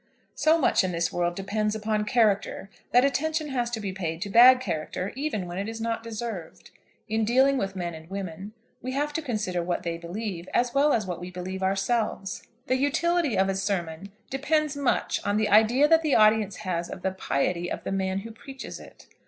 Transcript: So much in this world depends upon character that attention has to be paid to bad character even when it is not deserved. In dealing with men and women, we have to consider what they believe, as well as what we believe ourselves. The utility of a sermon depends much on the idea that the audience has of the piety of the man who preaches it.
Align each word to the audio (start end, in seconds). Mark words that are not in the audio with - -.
So 0.33 0.57
much 0.57 0.83
in 0.83 0.93
this 0.93 1.13
world 1.13 1.35
depends 1.35 1.75
upon 1.75 2.05
character 2.05 2.71
that 2.91 3.05
attention 3.05 3.49
has 3.49 3.69
to 3.69 3.79
be 3.79 3.93
paid 3.93 4.19
to 4.23 4.31
bad 4.31 4.59
character 4.59 5.13
even 5.15 5.45
when 5.45 5.59
it 5.59 5.69
is 5.69 5.79
not 5.79 6.01
deserved. 6.01 6.71
In 7.07 7.23
dealing 7.23 7.55
with 7.55 7.75
men 7.75 7.93
and 7.93 8.09
women, 8.09 8.53
we 8.81 8.93
have 8.93 9.13
to 9.13 9.21
consider 9.21 9.61
what 9.61 9.83
they 9.83 9.99
believe, 9.99 10.49
as 10.55 10.73
well 10.73 10.91
as 10.91 11.05
what 11.05 11.21
we 11.21 11.29
believe 11.29 11.61
ourselves. 11.61 12.41
The 12.65 12.77
utility 12.79 13.37
of 13.37 13.47
a 13.47 13.53
sermon 13.53 14.11
depends 14.31 14.75
much 14.75 15.23
on 15.23 15.37
the 15.37 15.49
idea 15.49 15.87
that 15.87 16.01
the 16.01 16.15
audience 16.15 16.55
has 16.65 16.89
of 16.89 17.03
the 17.03 17.11
piety 17.11 17.71
of 17.71 17.83
the 17.83 17.91
man 17.91 18.21
who 18.25 18.31
preaches 18.31 18.79
it. 18.79 19.05